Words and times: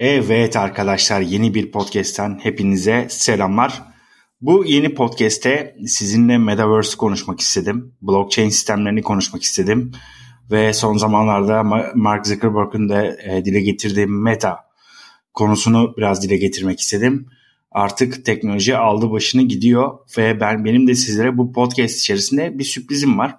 Evet 0.00 0.56
arkadaşlar 0.56 1.20
yeni 1.20 1.54
bir 1.54 1.70
podcast'ten 1.70 2.38
hepinize 2.42 3.06
selamlar. 3.10 3.82
Bu 4.40 4.64
yeni 4.64 4.94
podcast'te 4.94 5.76
sizinle 5.86 6.38
Metaverse 6.38 6.96
konuşmak 6.96 7.40
istedim. 7.40 7.94
Blockchain 8.02 8.48
sistemlerini 8.48 9.02
konuşmak 9.02 9.42
istedim. 9.42 9.92
Ve 10.50 10.72
son 10.72 10.96
zamanlarda 10.96 11.62
Mark 11.94 12.26
Zuckerberg'ün 12.26 12.88
de 12.88 13.18
e, 13.24 13.44
dile 13.44 13.60
getirdiği 13.60 14.06
Meta 14.06 14.58
konusunu 15.34 15.94
biraz 15.96 16.22
dile 16.22 16.36
getirmek 16.36 16.80
istedim. 16.80 17.26
Artık 17.72 18.24
teknoloji 18.24 18.76
aldı 18.76 19.10
başını 19.10 19.42
gidiyor 19.42 19.98
ve 20.18 20.40
ben 20.40 20.64
benim 20.64 20.86
de 20.86 20.94
sizlere 20.94 21.38
bu 21.38 21.52
podcast 21.52 21.98
içerisinde 21.98 22.58
bir 22.58 22.64
sürprizim 22.64 23.18
var. 23.18 23.36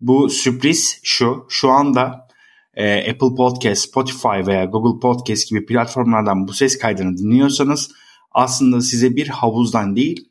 Bu 0.00 0.30
sürpriz 0.30 1.00
şu. 1.02 1.46
Şu 1.48 1.70
anda 1.70 2.28
e, 2.74 3.10
Apple 3.10 3.34
Podcast, 3.36 3.88
Spotify 3.88 4.46
veya 4.46 4.64
Google 4.64 5.00
Podcast 5.00 5.50
gibi 5.50 5.66
platformlardan 5.66 6.48
bu 6.48 6.52
ses 6.52 6.78
kaydını 6.78 7.16
dinliyorsanız 7.16 7.90
aslında 8.30 8.80
size 8.80 9.16
bir 9.16 9.28
havuzdan 9.28 9.96
değil 9.96 10.28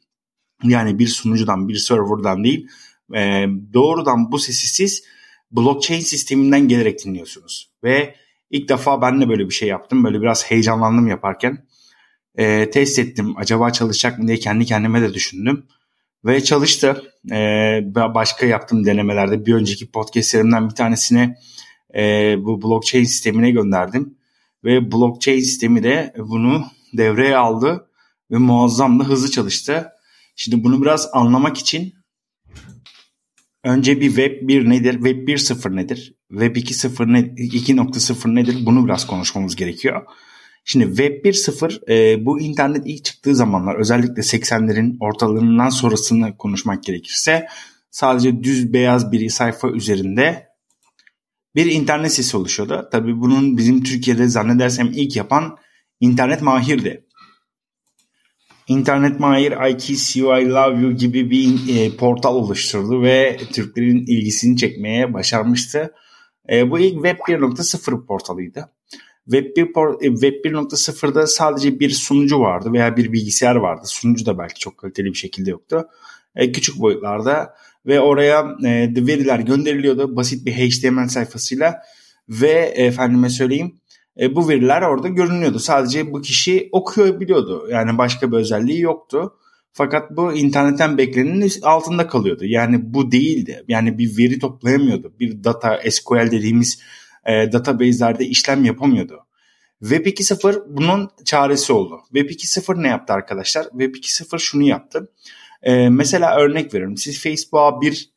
yani 0.63 0.99
bir 0.99 1.07
sunucudan, 1.07 1.67
bir 1.67 1.75
serverdan 1.75 2.43
değil 2.43 2.67
e, 3.15 3.45
doğrudan 3.73 4.31
bu 4.31 4.39
sesi 4.39 4.67
siz 4.67 5.03
blockchain 5.51 5.99
sisteminden 5.99 6.67
gelerek 6.67 7.05
dinliyorsunuz. 7.05 7.71
Ve 7.83 8.15
ilk 8.49 8.69
defa 8.69 9.01
ben 9.01 9.21
de 9.21 9.29
böyle 9.29 9.45
bir 9.45 9.53
şey 9.53 9.69
yaptım. 9.69 10.03
Böyle 10.03 10.21
biraz 10.21 10.51
heyecanlandım 10.51 11.07
yaparken. 11.07 11.65
E, 12.35 12.69
test 12.69 12.99
ettim. 12.99 13.33
Acaba 13.37 13.71
çalışacak 13.71 14.19
mı 14.19 14.27
diye 14.27 14.37
kendi 14.37 14.65
kendime 14.65 15.01
de 15.01 15.13
düşündüm. 15.13 15.65
Ve 16.25 16.43
çalıştı. 16.43 17.03
E, 17.31 17.35
başka 17.95 18.45
yaptığım 18.45 18.85
denemelerde 18.85 19.45
bir 19.45 19.53
önceki 19.53 19.91
podcastlerimden 19.91 20.69
bir 20.69 20.75
tanesini 20.75 21.35
e, 21.95 22.35
bu 22.39 22.61
blockchain 22.61 23.03
sistemine 23.03 23.51
gönderdim. 23.51 24.17
Ve 24.63 24.91
blockchain 24.91 25.39
sistemi 25.39 25.83
de 25.83 26.13
bunu 26.17 26.65
devreye 26.93 27.37
aldı 27.37 27.87
ve 28.31 28.37
muazzam 28.37 28.99
da 28.99 29.03
hızlı 29.03 29.31
çalıştı. 29.31 29.89
Şimdi 30.35 30.63
bunu 30.63 30.81
biraz 30.81 31.09
anlamak 31.13 31.57
için 31.57 31.93
önce 33.63 34.01
bir 34.01 34.07
Web 34.07 34.47
1 34.47 34.69
nedir, 34.69 34.93
Web 34.93 35.27
1.0 35.27 35.75
nedir, 35.75 36.15
Web 36.29 36.55
2.0 36.55 37.13
ne, 37.13 37.19
2.0 37.19 38.35
nedir 38.35 38.65
bunu 38.65 38.85
biraz 38.85 39.07
konuşmamız 39.07 39.55
gerekiyor. 39.55 40.05
Şimdi 40.65 40.85
Web 40.85 41.25
1.0 41.25 41.91
e, 41.91 42.25
bu 42.25 42.39
internet 42.39 42.81
ilk 42.85 43.05
çıktığı 43.05 43.35
zamanlar 43.35 43.75
özellikle 43.75 44.21
80'lerin 44.21 44.97
ortalarından 44.99 45.69
sonrasını 45.69 46.37
konuşmak 46.37 46.83
gerekirse 46.83 47.47
sadece 47.91 48.43
düz 48.43 48.73
beyaz 48.73 49.11
bir 49.11 49.29
sayfa 49.29 49.69
üzerinde 49.69 50.50
bir 51.55 51.65
internet 51.65 52.11
sitesi 52.11 52.37
oluşuyordu. 52.37 52.89
Tabii 52.91 53.21
bunun 53.21 53.57
bizim 53.57 53.83
Türkiye'de 53.83 54.27
zannedersem 54.27 54.91
ilk 54.93 55.15
yapan 55.15 55.57
internet 55.99 56.41
mahirdi. 56.41 57.05
İnternet 58.67 59.19
Mahir 59.19 59.69
I 59.69 59.77
Kiss 59.77 60.15
You 60.17 60.39
I 60.39 60.49
Love 60.49 60.81
You 60.81 60.91
gibi 60.91 61.31
bir 61.31 61.75
e, 61.77 61.95
portal 61.95 62.35
oluşturdu 62.35 63.01
ve 63.01 63.37
Türklerin 63.53 64.05
ilgisini 64.07 64.57
çekmeye 64.57 65.13
başarmıştı. 65.13 65.93
E, 66.51 66.71
bu 66.71 66.79
ilk 66.79 66.93
Web 66.93 67.17
1.0 67.17 68.05
portalıydı. 68.05 68.69
Web 69.25 69.57
1 69.57 69.61
e, 69.61 70.13
Web 70.13 70.45
1.0'da 70.45 71.27
sadece 71.27 71.79
bir 71.79 71.89
sunucu 71.89 72.39
vardı 72.39 72.73
veya 72.73 72.97
bir 72.97 73.13
bilgisayar 73.13 73.55
vardı. 73.55 73.81
Sunucu 73.85 74.25
da 74.25 74.37
belki 74.37 74.59
çok 74.59 74.77
kaliteli 74.77 75.07
bir 75.07 75.17
şekilde 75.17 75.49
yoktu. 75.49 75.87
E, 76.35 76.51
küçük 76.51 76.79
boyutlarda 76.79 77.55
ve 77.85 77.99
oraya 77.99 78.39
e, 78.63 78.93
veriler 78.95 79.39
gönderiliyordu 79.39 80.15
basit 80.15 80.45
bir 80.45 80.51
HTML 80.51 81.07
sayfasıyla 81.07 81.81
ve 82.29 82.73
efendime 82.75 83.29
söyleyeyim 83.29 83.81
e, 84.19 84.35
bu 84.35 84.49
veriler 84.49 84.81
orada 84.81 85.07
görünüyordu. 85.07 85.59
Sadece 85.59 86.13
bu 86.13 86.21
kişi 86.21 86.69
okuyabiliyordu. 86.71 87.67
Yani 87.71 87.97
başka 87.97 88.31
bir 88.31 88.37
özelliği 88.37 88.81
yoktu. 88.81 89.33
Fakat 89.73 90.11
bu 90.11 90.33
internetten 90.33 90.97
beklenenin 90.97 91.51
altında 91.61 92.07
kalıyordu. 92.07 92.45
Yani 92.45 92.93
bu 92.93 93.11
değildi. 93.11 93.63
Yani 93.67 93.97
bir 93.97 94.17
veri 94.17 94.39
toplayamıyordu. 94.39 95.13
Bir 95.19 95.43
data 95.43 95.79
SQL 95.89 96.31
dediğimiz 96.31 96.81
e, 97.25 97.51
database'lerde 97.51 98.25
işlem 98.25 98.63
yapamıyordu. 98.63 99.19
Web 99.79 100.05
2.0 100.05 100.63
bunun 100.67 101.09
çaresi 101.25 101.73
oldu. 101.73 101.99
Web 102.05 102.29
2.0 102.29 102.83
ne 102.83 102.87
yaptı 102.87 103.13
arkadaşlar? 103.13 103.63
Web 103.63 103.95
2.0 103.95 104.39
şunu 104.39 104.63
yaptı. 104.63 105.11
E, 105.63 105.89
mesela 105.89 106.35
örnek 106.35 106.73
veriyorum. 106.73 106.97
Siz 106.97 107.23
Facebook'a 107.23 107.81
bir 107.81 108.09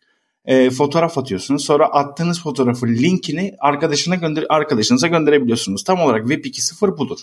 e, 0.45 0.71
fotoğraf 0.71 1.19
atıyorsunuz. 1.19 1.65
Sonra 1.65 1.87
attığınız 1.87 2.43
fotoğrafın 2.43 2.89
linkini 2.89 3.55
arkadaşına 3.59 4.15
gönder 4.15 4.47
arkadaşınıza 4.49 5.07
gönderebiliyorsunuz. 5.07 5.85
Tam 5.85 6.01
olarak 6.01 6.29
Web 6.29 6.45
2.0 6.45 6.99
budur. 6.99 7.19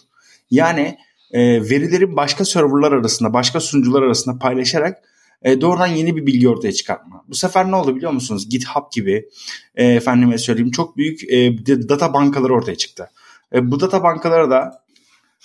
Yani 0.51 0.97
e, 1.31 1.41
verileri 1.69 2.15
başka 2.15 2.45
serverlar 2.45 2.91
arasında, 2.91 3.33
başka 3.33 3.59
sunucular 3.59 4.01
arasında 4.01 4.39
paylaşarak 4.39 5.03
e, 5.41 5.61
doğrudan 5.61 5.87
yeni 5.87 6.15
bir 6.15 6.25
bilgi 6.25 6.49
ortaya 6.49 6.71
çıkartma. 6.71 7.23
Bu 7.27 7.35
sefer 7.35 7.71
ne 7.71 7.75
oldu 7.75 7.95
biliyor 7.95 8.11
musunuz? 8.11 8.49
GitHub 8.49 8.91
gibi 8.91 9.29
e, 9.75 9.85
efendime 9.85 10.37
söyleyeyim 10.37 10.71
çok 10.71 10.97
büyük 10.97 11.23
e, 11.23 11.67
data 11.67 12.13
bankaları 12.13 12.53
ortaya 12.53 12.75
çıktı. 12.75 13.09
E, 13.53 13.71
bu 13.71 13.79
data 13.79 14.03
bankaları 14.03 14.49
da 14.49 14.83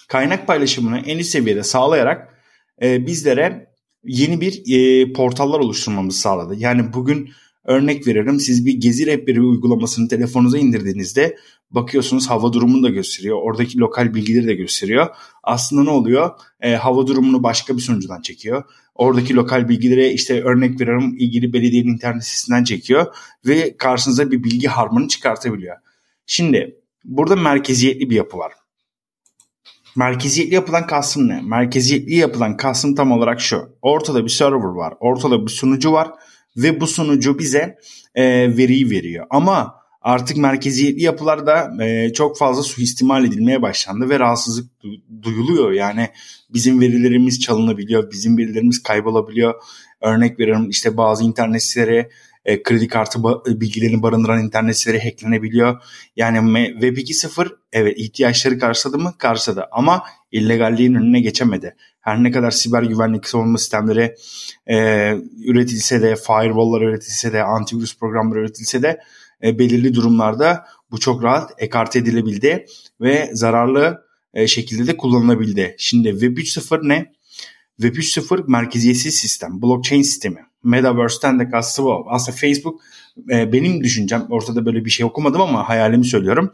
kaynak 0.09 0.47
paylaşımını 0.47 0.98
en 0.98 1.19
üst 1.19 1.31
seviyede 1.31 1.62
sağlayarak 1.62 2.34
e, 2.82 3.06
bizlere 3.06 3.75
yeni 4.06 4.41
bir 4.41 4.62
e, 4.67 5.12
portallar 5.12 5.61
oluşturmamızı 5.61 6.19
sağladı. 6.19 6.55
Yani 6.59 6.93
bugün 6.93 7.31
Örnek 7.67 8.06
veririm 8.06 8.41
siz 8.41 8.67
bir 8.67 8.75
Gezi 8.75 9.06
Rehberi 9.06 9.41
uygulamasını 9.41 10.09
telefonunuza 10.09 10.59
indirdiğinizde 10.59 11.37
bakıyorsunuz 11.71 12.31
hava 12.31 12.53
durumunu 12.53 12.83
da 12.83 12.89
gösteriyor. 12.89 13.39
Oradaki 13.43 13.78
lokal 13.78 14.15
bilgileri 14.15 14.47
de 14.47 14.55
gösteriyor. 14.55 15.06
Aslında 15.43 15.83
ne 15.83 15.91
oluyor? 15.91 16.31
E, 16.61 16.75
hava 16.75 17.06
durumunu 17.06 17.43
başka 17.43 17.77
bir 17.77 17.83
sunucudan 17.83 18.22
çekiyor. 18.22 18.65
Oradaki 18.95 19.34
lokal 19.34 19.69
bilgileri 19.69 20.09
işte 20.09 20.43
örnek 20.43 20.81
veriyorum 20.81 21.15
ilgili 21.19 21.53
belediyenin 21.53 21.93
internet 21.93 22.25
sitesinden 22.25 22.65
çekiyor 22.65 23.06
ve 23.47 23.77
karşınıza 23.77 24.31
bir 24.31 24.45
bilgi 24.45 24.69
harmanı 24.69 25.09
çıkartabiliyor. 25.09 25.77
Şimdi 26.27 26.77
burada 27.05 27.37
merkeziyetli 27.37 28.11
bir 28.11 28.16
yapı 28.16 28.39
var. 28.39 28.53
Merkeziyetli 29.97 30.55
yapılan 30.55 30.87
kastım 30.87 31.29
ne? 31.29 31.41
Merkeziyetli 31.43 32.15
yapılan 32.15 32.57
kastım 32.57 32.95
tam 32.95 33.12
olarak 33.12 33.41
şu. 33.41 33.69
Ortada 33.83 34.25
bir 34.25 34.31
server 34.31 34.59
var. 34.59 34.95
Ortada 35.01 35.47
bir 35.47 35.51
sunucu 35.51 35.93
var 35.93 36.11
ve 36.57 36.81
bu 36.81 36.87
sunucu 36.87 37.39
bize 37.39 37.79
e, 38.15 38.25
veriyi 38.57 38.91
veriyor. 38.91 39.27
Ama 39.31 39.75
artık 40.03 40.37
merkeziyetli 40.37 41.03
yapılar 41.03 41.47
da 41.47 41.84
e, 41.84 42.12
çok 42.12 42.39
fazla 42.39 42.62
suistimal 42.62 43.25
edilmeye 43.25 43.62
başlandı 43.62 44.09
ve 44.09 44.19
rahatsızlık 44.19 44.71
du- 44.84 45.23
duyuluyor. 45.23 45.73
Yani 45.73 46.09
bizim 46.51 46.81
verilerimiz 46.81 47.41
çalınabiliyor, 47.41 48.11
bizim 48.11 48.39
verilerimiz 48.39 48.83
kaybolabiliyor. 48.83 49.55
Örnek 50.01 50.41
veriyorum 50.41 50.71
işte 50.71 50.97
bazı 50.97 51.25
internet 51.25 51.63
siteleri 51.63 52.09
e, 52.47 52.62
kredi 52.62 52.89
kartı 52.89 53.19
ba- 53.19 53.61
bilgilerini 53.61 54.03
barındıran 54.03 54.45
internet 54.45 54.79
siteleri 54.79 55.05
hacklenebiliyor. 55.05 55.83
Yani 56.17 56.67
Web 56.73 56.97
2.0 56.97 57.49
evet 57.73 57.99
ihtiyaçları 57.99 58.59
karşıladı 58.59 58.99
mı? 58.99 59.15
Karşıladı 59.19 59.65
ama 59.73 60.03
illegalliğin 60.33 60.95
önüne 60.95 61.21
geçemedi 61.21 61.77
her 62.07 62.23
ne 62.23 62.31
kadar 62.31 62.51
siber 62.51 62.83
güvenlik 62.83 63.29
savunma 63.29 63.59
sistemleri 63.59 64.15
e, 64.67 64.77
üretilse 65.45 66.03
de, 66.03 66.17
firewall'lar 66.17 66.83
üretilse 66.83 67.33
de, 67.33 67.43
antivirüs 67.43 67.99
programları 67.99 68.41
üretilse 68.41 68.83
de 68.83 69.01
e, 69.43 69.59
belirli 69.59 69.95
durumlarda 69.95 70.65
bu 70.91 71.01
çok 71.01 71.23
rahat 71.23 71.51
ekarte 71.59 71.99
edilebildi 71.99 72.67
ve 73.01 73.31
zararlı 73.33 74.07
e, 74.34 74.47
şekilde 74.47 74.87
de 74.87 74.97
kullanılabildi. 74.97 75.75
Şimdi 75.78 76.11
Web 76.11 76.37
3.0 76.37 76.89
ne? 76.89 77.13
Web 77.81 77.97
3.0 77.97 78.44
merkeziyetsiz 78.50 79.14
sistem, 79.14 79.62
blockchain 79.62 80.03
sistemi. 80.03 80.41
Metaverse'ten 80.65 81.39
de 81.39 81.48
kastı 81.48 81.83
bu. 81.83 82.04
Aslında 82.09 82.36
Facebook 82.36 82.80
e, 83.30 83.53
benim 83.53 83.84
düşüncem, 83.84 84.27
ortada 84.30 84.66
böyle 84.66 84.84
bir 84.84 84.91
şey 84.91 85.06
okumadım 85.06 85.41
ama 85.41 85.68
hayalimi 85.68 86.04
söylüyorum. 86.04 86.53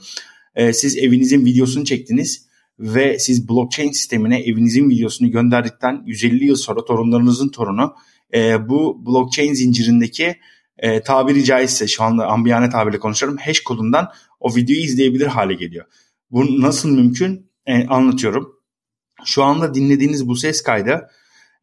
E, 0.55 0.73
siz 0.73 0.97
evinizin 0.97 1.47
videosunu 1.47 1.85
çektiniz 1.85 2.47
ve 2.79 3.19
siz 3.19 3.49
blockchain 3.49 3.93
sistemine 3.93 4.41
evinizin 4.41 4.91
videosunu 4.91 5.31
gönderdikten 5.31 6.02
150 6.06 6.44
yıl 6.44 6.56
sonra 6.56 6.85
torunlarınızın 6.85 7.49
torunu 7.49 7.94
e, 8.35 8.69
bu 8.69 9.06
blockchain 9.06 9.55
zincirindeki 9.55 10.37
e, 10.79 11.02
tabiri 11.02 11.44
caizse 11.44 11.88
şu 11.88 12.02
anda 12.02 12.26
ambiyane 12.26 12.70
tabirle 12.70 12.99
konuşuyorum 12.99 13.38
hash 13.44 13.61
kodundan 13.61 14.08
o 14.41 14.55
videoyu 14.56 14.82
izleyebilir 14.82 15.26
hale 15.26 15.55
geliyor. 15.55 15.87
Bu 16.31 16.62
nasıl 16.62 16.91
mümkün 16.91 17.50
e, 17.67 17.87
anlatıyorum. 17.87 18.51
Şu 19.25 19.43
anda 19.45 19.75
dinlediğiniz 19.75 20.29
bu 20.29 20.37
ses 20.37 20.63
kaydı 20.63 21.09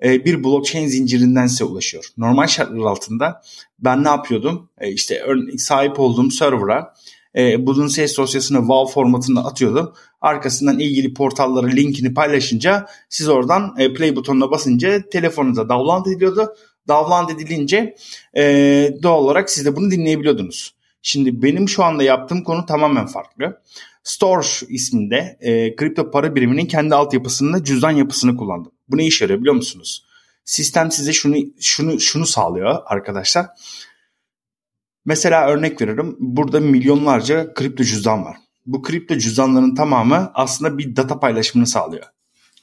e, 0.04 0.26
bir 0.26 0.44
blockchain 0.44 0.88
zincirinden 0.88 1.48
size 1.48 1.64
ulaşıyor. 1.64 2.06
Normal 2.18 2.48
şartlar 2.48 2.86
altında 2.86 3.42
ben 3.80 4.04
ne 4.04 4.08
yapıyordum? 4.08 4.70
E, 4.78 4.92
işte 4.92 5.24
sahip 5.58 6.00
olduğum 6.00 6.32
server'a 6.32 6.94
e, 7.36 7.66
bunun 7.66 7.88
ses 7.88 8.18
dosyasını 8.18 8.60
WAV 8.60 8.86
formatında 8.86 9.46
atıyordum. 9.46 9.94
Arkasından 10.22 10.80
ilgili 10.80 11.14
portalları 11.14 11.68
linkini 11.68 12.14
paylaşınca 12.14 12.86
siz 13.10 13.30
oradan 13.30 13.76
play 13.76 14.16
butonuna 14.16 14.52
basınca 14.52 15.10
telefonunuza 15.10 15.70
download 15.70 16.06
ediliyordu. 16.06 16.56
Download 16.88 17.30
edilince 17.30 17.96
doğal 19.04 19.24
olarak 19.24 19.50
siz 19.50 19.66
de 19.66 19.76
bunu 19.76 19.92
dinleyebiliyordunuz. 19.92 20.74
Şimdi 21.02 21.42
benim 21.42 21.70
şu 21.70 21.84
anda 21.84 22.04
yaptığım 22.04 22.44
konu 22.44 22.66
tamamen 22.66 23.06
farklı. 23.06 23.62
Storch 24.10 24.64
isminde 24.70 25.38
e, 25.42 25.76
kripto 25.76 26.12
para 26.12 26.36
biriminin 26.36 26.66
kendi 26.66 26.96
altyapısında 26.96 27.64
cüzdan 27.64 27.92
yapısını 27.92 28.38
kullandım. 28.38 28.72
Bu 28.88 28.98
ne 28.98 29.06
işe 29.06 29.26
yarıyor 29.26 29.40
biliyor 29.40 29.56
musunuz? 29.56 30.06
Sistem 30.46 30.92
size 30.92 31.14
şunu 31.14 31.36
şunu 31.60 32.00
şunu 32.00 32.26
sağlıyor 32.26 32.78
arkadaşlar. 32.86 33.48
Mesela 35.06 35.48
örnek 35.48 35.82
veriyorum. 35.82 36.18
Burada 36.20 36.60
milyonlarca 36.60 37.54
kripto 37.54 37.84
cüzdan 37.84 38.26
var. 38.26 38.38
Bu 38.66 38.82
kripto 38.82 39.18
cüzdanların 39.18 39.76
tamamı 39.76 40.32
aslında 40.34 40.78
bir 40.78 40.96
data 40.96 41.20
paylaşımını 41.20 41.68
sağlıyor. 41.68 42.06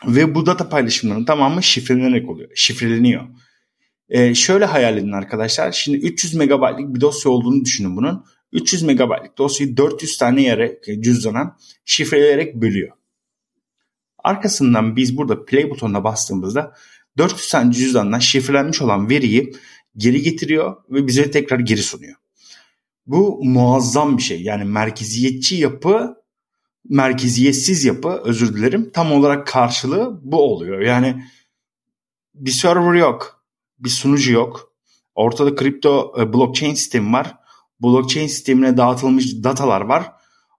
Ve 0.07 0.35
bu 0.35 0.47
data 0.47 0.69
paylaşımlarının 0.69 1.25
tamamı 1.25 1.63
şifrelenerek 1.63 2.31
oluyor. 2.31 2.51
Şifreleniyor. 2.55 3.23
Ee, 4.09 4.35
şöyle 4.35 4.65
hayal 4.65 4.99
edin 4.99 5.13
arkadaşlar. 5.13 5.73
Şimdi 5.73 5.99
300 5.99 6.35
megabaytlık 6.35 6.95
bir 6.95 7.01
dosya 7.01 7.33
olduğunu 7.33 7.65
düşünün 7.65 7.97
bunun. 7.97 8.25
300 8.56 8.82
megabaytlık 8.82 9.38
dosyayı 9.38 9.76
400 9.76 10.19
tane 10.19 10.43
yere 10.43 10.81
cüzdana 11.00 11.56
şifreleyerek 11.85 12.55
bölüyor. 12.55 12.93
Arkasından 14.19 14.97
biz 14.97 15.17
burada 15.17 15.44
play 15.44 15.70
butonuna 15.70 16.05
bastığımızda 16.05 16.75
400 17.19 17.49
tane 17.49 17.73
cüzdandan 17.73 18.19
şifrelenmiş 18.19 18.82
olan 18.82 19.11
veriyi 19.11 19.53
geri 19.97 20.23
getiriyor 20.23 20.76
ve 20.91 21.06
bize 21.06 21.31
tekrar 21.31 21.58
geri 21.58 21.82
sunuyor. 21.82 22.17
Bu 23.06 23.41
muazzam 23.44 24.19
bir 24.19 24.23
şey. 24.23 24.43
Yani 24.43 24.64
merkeziyetçi 24.64 25.56
yapı, 25.56 26.17
merkeziyetsiz 26.88 27.85
yapı 27.85 28.09
özür 28.09 28.56
dilerim 28.56 28.91
tam 28.93 29.12
olarak 29.12 29.47
karşılığı 29.47 30.20
bu 30.23 30.43
oluyor. 30.43 30.81
Yani 30.81 31.25
bir 32.35 32.50
server 32.50 32.94
yok, 32.94 33.44
bir 33.79 33.88
sunucu 33.88 34.32
yok. 34.32 34.73
Ortada 35.14 35.55
kripto 35.55 36.14
e, 36.19 36.32
blockchain 36.32 36.75
sistemi 36.75 37.12
var. 37.12 37.46
Blockchain 37.82 38.26
sistemine 38.26 38.76
dağıtılmış 38.76 39.44
datalar 39.44 39.81
var. 39.81 40.12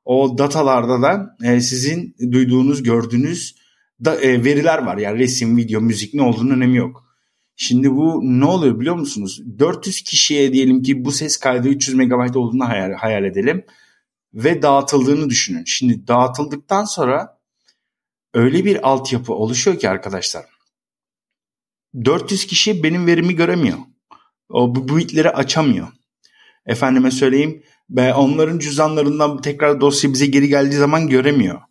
O 0.05 0.37
datalarda 0.37 1.01
da 1.01 1.37
e, 1.43 1.61
sizin 1.61 2.15
duyduğunuz, 2.31 2.83
gördüğünüz 2.83 3.55
da, 4.05 4.21
e, 4.21 4.43
veriler 4.43 4.77
var. 4.77 4.97
Yani 4.97 5.19
resim, 5.19 5.57
video, 5.57 5.81
müzik 5.81 6.13
ne 6.13 6.21
olduğunun 6.21 6.49
önemi 6.49 6.77
yok. 6.77 7.07
Şimdi 7.55 7.91
bu 7.91 8.21
ne 8.23 8.45
oluyor 8.45 8.79
biliyor 8.79 8.95
musunuz? 8.95 9.41
400 9.59 10.01
kişiye 10.01 10.53
diyelim 10.53 10.83
ki 10.83 11.05
bu 11.05 11.11
ses 11.11 11.37
kaydı 11.37 11.67
300 11.67 11.97
MB 11.97 12.35
olduğunu 12.35 12.67
hayal, 12.67 12.93
hayal 12.93 13.23
edelim 13.23 13.65
ve 14.33 14.61
dağıtıldığını 14.61 15.29
düşünün. 15.29 15.63
Şimdi 15.65 16.07
dağıtıldıktan 16.07 16.85
sonra 16.85 17.39
öyle 18.33 18.65
bir 18.65 18.89
altyapı 18.89 19.33
oluşuyor 19.33 19.79
ki 19.79 19.89
arkadaşlar. 19.89 20.45
400 22.05 22.47
kişi 22.47 22.83
benim 22.83 23.07
verimi 23.07 23.35
göremiyor. 23.35 23.77
O 24.49 24.75
bu 24.75 24.87
buitleri 24.87 25.29
açamıyor. 25.29 25.87
Efendime 26.67 27.11
söyleyeyim 27.11 27.63
ve 27.89 28.13
onların 28.13 28.59
cüzdanlarından 28.59 29.41
tekrar 29.41 29.81
dosya 29.81 30.13
bize 30.13 30.25
geri 30.25 30.47
geldiği 30.47 30.75
zaman 30.75 31.07
göremiyor. 31.07 31.61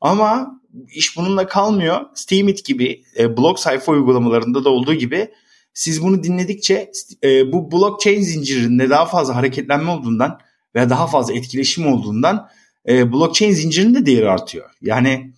Ama 0.00 0.60
iş 0.88 1.16
bununla 1.16 1.46
kalmıyor. 1.46 2.00
Steemit 2.14 2.64
gibi 2.64 3.04
e, 3.18 3.36
blog 3.36 3.58
sayfa 3.58 3.92
uygulamalarında 3.92 4.64
da 4.64 4.68
olduğu 4.70 4.94
gibi 4.94 5.28
siz 5.74 6.02
bunu 6.02 6.22
dinledikçe 6.22 6.90
e, 7.24 7.52
bu 7.52 7.72
blockchain 7.72 8.22
zincirinde 8.22 8.90
daha 8.90 9.06
fazla 9.06 9.36
hareketlenme 9.36 9.90
olduğundan 9.90 10.38
veya 10.74 10.90
daha 10.90 11.06
fazla 11.06 11.34
etkileşim 11.34 11.86
olduğundan 11.86 12.48
e, 12.88 13.12
blockchain 13.12 13.52
zincirinin 13.52 13.94
de 13.94 14.06
değeri 14.06 14.30
artıyor. 14.30 14.70
Yani 14.82 15.32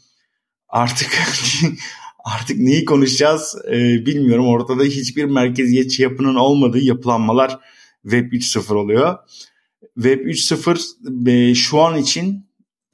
artık 0.68 1.10
artık 2.24 2.58
neyi 2.58 2.84
konuşacağız 2.84 3.56
e, 3.68 3.72
bilmiyorum. 4.06 4.48
Ortada 4.48 4.84
hiçbir 4.84 5.24
merkeziyetçi 5.24 6.02
yapının 6.02 6.34
olmadığı 6.34 6.80
yapılanmalar 6.80 7.58
Web 8.04 8.32
3.0 8.32 8.74
oluyor. 8.74 9.18
Web 9.94 10.20
3.0 10.20 11.30
e, 11.30 11.54
şu 11.54 11.80
an 11.80 11.98
için 11.98 12.46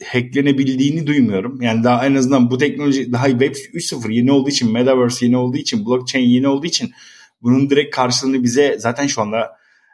hacklenebildiğini 0.04 1.06
duymuyorum. 1.06 1.62
Yani 1.62 1.84
daha 1.84 2.06
en 2.06 2.14
azından 2.14 2.50
bu 2.50 2.58
teknoloji 2.58 3.12
daha 3.12 3.28
Web 3.28 3.54
3.0 3.54 4.12
yeni 4.12 4.32
olduğu 4.32 4.48
için, 4.48 4.72
Metaverse 4.72 5.26
yeni 5.26 5.36
olduğu 5.36 5.56
için, 5.56 5.86
blockchain 5.86 6.28
yeni 6.28 6.48
olduğu 6.48 6.66
için 6.66 6.92
bunun 7.42 7.70
direkt 7.70 7.96
karşılığını 7.96 8.42
bize 8.42 8.76
zaten 8.78 9.06
şu 9.06 9.22
anda 9.22 9.50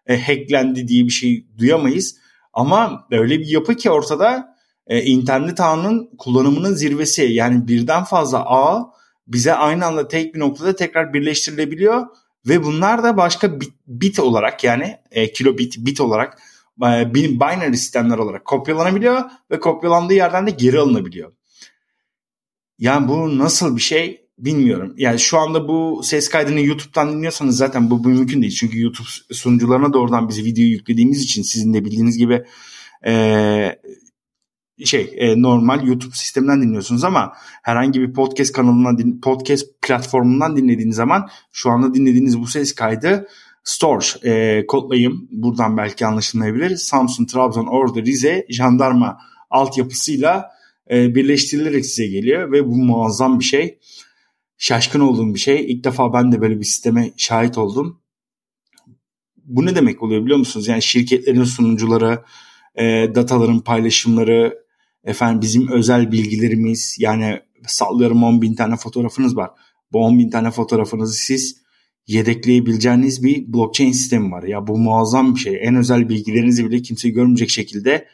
e, 0.06 0.20
hacklendi 0.22 0.88
diye 0.88 1.04
bir 1.04 1.10
şey 1.10 1.46
duyamayız. 1.58 2.16
Ama 2.52 3.06
öyle 3.10 3.40
bir 3.40 3.46
yapı 3.46 3.74
ki 3.74 3.90
ortada 3.90 4.56
e, 4.86 5.02
internet 5.02 5.60
ağının 5.60 6.10
kullanımının 6.18 6.74
zirvesi. 6.74 7.22
Yani 7.22 7.68
birden 7.68 8.04
fazla 8.04 8.44
ağ 8.46 8.92
bize 9.26 9.54
aynı 9.54 9.86
anda 9.86 10.08
tek 10.08 10.34
bir 10.34 10.40
noktada 10.40 10.76
tekrar 10.76 11.14
birleştirilebiliyor 11.14 12.06
ve 12.48 12.64
bunlar 12.64 13.02
da 13.02 13.16
başka 13.16 13.60
bit, 13.60 13.72
bit 13.86 14.18
olarak 14.18 14.64
yani 14.64 14.96
e, 15.10 15.32
kilobit 15.32 15.78
bit 15.78 16.00
olarak 16.00 16.38
e, 16.82 17.14
binary 17.14 17.76
sistemler 17.76 18.18
olarak 18.18 18.44
kopyalanabiliyor 18.44 19.24
ve 19.50 19.60
kopyalandığı 19.60 20.14
yerden 20.14 20.46
de 20.46 20.50
geri 20.50 20.78
alınabiliyor. 20.78 21.32
Yani 22.78 23.08
bu 23.08 23.38
nasıl 23.38 23.76
bir 23.76 23.82
şey 23.82 24.26
bilmiyorum. 24.38 24.94
Yani 24.96 25.18
şu 25.18 25.38
anda 25.38 25.68
bu 25.68 26.00
ses 26.04 26.28
kaydını 26.28 26.60
YouTube'dan 26.60 27.12
dinliyorsanız 27.12 27.56
zaten 27.56 27.90
bu, 27.90 28.04
bu 28.04 28.08
mümkün 28.08 28.42
değil. 28.42 28.56
Çünkü 28.60 28.80
YouTube 28.80 29.08
sunucularına 29.32 29.92
doğrudan 29.92 30.28
biz 30.28 30.44
videoyu 30.44 30.70
yüklediğimiz 30.70 31.22
için 31.22 31.42
sizin 31.42 31.74
de 31.74 31.84
bildiğiniz 31.84 32.18
gibi 32.18 32.44
e, 33.06 33.12
şey 34.84 35.14
e, 35.16 35.42
normal 35.42 35.86
YouTube 35.86 36.14
sisteminden 36.14 36.62
dinliyorsunuz 36.62 37.04
ama 37.04 37.32
herhangi 37.62 38.00
bir 38.00 38.12
podcast 38.12 38.52
kanalından 38.52 39.20
podcast 39.20 39.66
platformundan 39.82 40.56
dinlediğiniz 40.56 40.96
zaman 40.96 41.28
şu 41.52 41.70
anda 41.70 41.94
dinlediğiniz 41.94 42.40
bu 42.40 42.46
ses 42.46 42.74
kaydı 42.74 43.28
Storch 43.64 44.24
e, 44.24 44.64
kodlayım 44.66 45.28
buradan 45.30 45.76
belki 45.76 46.06
anlaşılmayabilir. 46.06 46.76
Samsun, 46.76 47.26
Trabzon, 47.26 47.66
Ordu, 47.66 48.02
Rize 48.02 48.46
jandarma 48.48 49.18
altyapısıyla 49.50 50.50
e, 50.90 51.14
birleştirilerek 51.14 51.86
size 51.86 52.06
geliyor 52.06 52.52
ve 52.52 52.66
bu 52.66 52.76
muazzam 52.76 53.40
bir 53.40 53.44
şey. 53.44 53.78
Şaşkın 54.58 55.00
olduğum 55.00 55.34
bir 55.34 55.38
şey. 55.38 55.72
İlk 55.72 55.84
defa 55.84 56.12
ben 56.12 56.32
de 56.32 56.40
böyle 56.40 56.58
bir 56.58 56.64
sisteme 56.64 57.12
şahit 57.16 57.58
oldum. 57.58 58.00
Bu 59.44 59.66
ne 59.66 59.76
demek 59.76 60.02
oluyor 60.02 60.22
biliyor 60.22 60.38
musunuz? 60.38 60.68
Yani 60.68 60.82
şirketlerin 60.82 61.44
sunucuları, 61.44 62.24
e, 62.74 62.84
dataların 63.14 63.60
paylaşımları, 63.60 64.65
efendim 65.06 65.40
bizim 65.40 65.68
özel 65.68 66.12
bilgilerimiz 66.12 66.96
yani 66.98 67.40
sallıyorum 67.66 68.24
10 68.24 68.42
bin 68.42 68.54
tane 68.54 68.76
fotoğrafınız 68.76 69.36
var. 69.36 69.50
Bu 69.92 69.98
10 69.98 70.18
bin 70.18 70.30
tane 70.30 70.50
fotoğrafınızı 70.50 71.14
siz 71.14 71.56
yedekleyebileceğiniz 72.06 73.22
bir 73.22 73.52
blockchain 73.52 73.92
sistemi 73.92 74.30
var. 74.30 74.42
Ya 74.42 74.66
bu 74.66 74.78
muazzam 74.78 75.34
bir 75.34 75.40
şey. 75.40 75.58
En 75.62 75.76
özel 75.76 76.08
bilgilerinizi 76.08 76.70
bile 76.70 76.82
kimse 76.82 77.08
görmeyecek 77.08 77.50
şekilde 77.50 78.08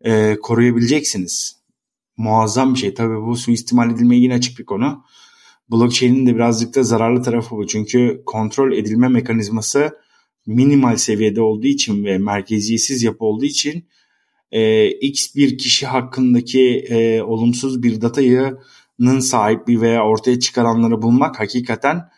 e, 0.00 0.36
koruyabileceksiniz. 0.42 1.62
Muazzam 2.16 2.74
bir 2.74 2.78
şey. 2.78 2.94
Tabii 2.94 3.26
bu 3.26 3.36
suistimal 3.36 3.90
edilmeye 3.90 4.22
yine 4.22 4.34
açık 4.34 4.58
bir 4.58 4.64
konu. 4.64 5.04
Blockchain'in 5.70 6.26
de 6.26 6.34
birazcık 6.34 6.74
da 6.74 6.82
zararlı 6.82 7.22
tarafı 7.22 7.56
bu. 7.56 7.66
Çünkü 7.66 8.22
kontrol 8.26 8.72
edilme 8.72 9.08
mekanizması 9.08 9.98
minimal 10.46 10.96
seviyede 10.96 11.42
olduğu 11.42 11.66
için 11.66 12.04
ve 12.04 12.18
merkeziyetsiz 12.18 13.02
yapı 13.02 13.24
olduğu 13.24 13.44
için 13.44 13.88
e, 14.52 14.90
X 14.90 15.34
bir 15.36 15.58
kişi 15.58 15.86
hakkındaki 15.86 16.78
e, 16.88 17.22
olumsuz 17.22 17.82
bir 17.82 18.00
datayının 18.00 19.20
sahibi 19.20 19.80
veya 19.80 20.04
ortaya 20.06 20.40
çıkaranları 20.40 21.02
bulmak 21.02 21.40
hakikaten 21.40 22.08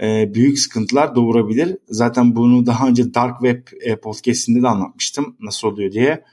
e, 0.00 0.34
büyük 0.34 0.58
sıkıntılar 0.58 1.14
doğurabilir. 1.14 1.76
Zaten 1.88 2.36
bunu 2.36 2.66
daha 2.66 2.88
önce 2.88 3.14
Dark 3.14 3.40
Web 3.40 3.66
e, 3.80 3.96
podcastinde 3.96 4.62
de 4.62 4.68
anlatmıştım 4.68 5.36
nasıl 5.40 5.68
oluyor 5.68 5.92
diye. 5.92 6.24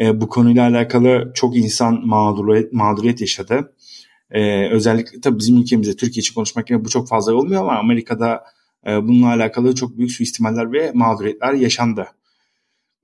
E, 0.00 0.20
bu 0.20 0.28
konuyla 0.28 0.68
alakalı 0.68 1.32
çok 1.34 1.56
insan 1.56 2.06
mağduriyet, 2.06 2.72
mağduriyet 2.72 3.20
yaşadı. 3.20 3.74
E, 4.30 4.70
özellikle 4.70 5.20
tabii 5.20 5.38
bizim 5.38 5.56
ülkemizde 5.56 5.96
Türkiye 5.96 6.20
için 6.20 6.34
konuşmak 6.34 6.70
yine 6.70 6.84
bu 6.84 6.88
çok 6.88 7.08
fazla 7.08 7.34
olmuyor 7.34 7.62
ama 7.62 7.78
Amerika'da 7.78 8.44
e, 8.86 9.02
bununla 9.02 9.28
alakalı 9.28 9.74
çok 9.74 9.98
büyük 9.98 10.12
suistimaller 10.12 10.72
ve 10.72 10.92
mağduriyetler 10.94 11.52
yaşandı. 11.52 12.06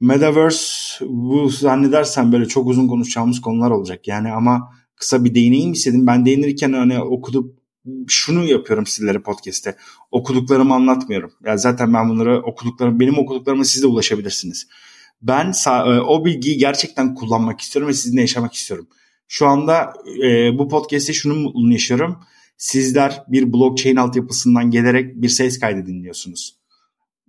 Metaverse 0.00 1.06
bu 1.08 1.48
zannedersen 1.48 2.32
böyle 2.32 2.48
çok 2.48 2.68
uzun 2.68 2.88
konuşacağımız 2.88 3.40
konular 3.40 3.70
olacak 3.70 4.08
yani 4.08 4.32
ama 4.32 4.72
kısa 4.96 5.24
bir 5.24 5.34
değineyim 5.34 5.72
istedim. 5.72 6.06
Ben 6.06 6.26
değinirken 6.26 6.72
hani 6.72 7.00
okuduk 7.00 7.60
şunu 8.08 8.44
yapıyorum 8.44 8.86
sizlere 8.86 9.18
podcast'te. 9.18 9.76
Okuduklarımı 10.10 10.74
anlatmıyorum. 10.74 11.30
Ya 11.44 11.50
yani 11.50 11.58
zaten 11.58 11.94
ben 11.94 12.08
bunları 12.08 12.42
okuduklarım 12.42 13.00
benim 13.00 13.18
okuduklarıma 13.18 13.64
siz 13.64 13.82
de 13.82 13.86
ulaşabilirsiniz. 13.86 14.68
Ben 15.22 15.52
e, 15.66 16.00
o 16.00 16.24
bilgiyi 16.24 16.58
gerçekten 16.58 17.14
kullanmak 17.14 17.60
istiyorum 17.60 17.88
ve 17.88 17.94
sizinle 17.94 18.20
yaşamak 18.20 18.54
istiyorum. 18.54 18.88
Şu 19.28 19.46
anda 19.46 19.92
e, 20.24 20.58
bu 20.58 20.68
podcast'te 20.68 21.12
şunu 21.12 21.34
mutluluğunu 21.34 21.72
yaşıyorum. 21.72 22.18
Sizler 22.56 23.24
bir 23.28 23.52
blockchain 23.52 23.96
altyapısından 23.96 24.70
gelerek 24.70 25.22
bir 25.22 25.28
ses 25.28 25.60
kaydı 25.60 25.86
dinliyorsunuz. 25.86 26.59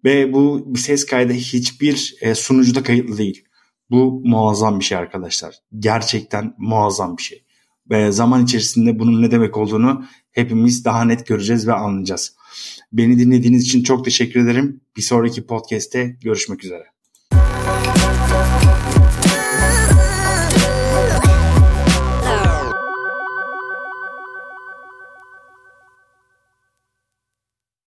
Ve 0.06 0.34
bu 0.34 0.74
ses 0.78 1.06
kaydı 1.06 1.34
hiçbir 1.34 2.16
e, 2.22 2.36
sunucuda 2.36 2.84
kayıtlı 2.84 3.18
değil. 3.18 3.44
Bu 3.90 4.22
muazzam 4.26 4.80
bir 4.80 4.86
şey 4.86 4.98
arkadaşlar. 4.98 5.56
Gerçekten 5.80 6.54
muazzam 6.58 7.18
bir 7.18 7.24
şey. 7.24 7.44
Ve 7.90 8.12
zaman 8.12 8.44
içerisinde 8.44 9.00
bunun 9.00 9.22
ne 9.22 9.32
demek 9.32 9.58
olduğunu 9.58 10.06
hepimiz 10.32 10.86
daha 10.86 11.04
net 11.04 11.28
göreceğiz 11.28 11.68
ve 11.68 11.74
anlayacağız. 11.74 12.36
Beni 12.94 13.20
dinlediğiniz 13.20 13.64
için 13.64 13.84
çok 13.84 14.06
teşekkür 14.06 14.40
ederim. 14.40 14.82
Bir 14.98 15.02
sonraki 15.02 15.46
podcast'te 15.46 16.18
görüşmek 16.22 16.64
üzere. 16.64 17.01